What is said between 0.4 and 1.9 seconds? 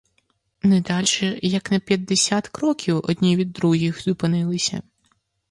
Не дальше, як на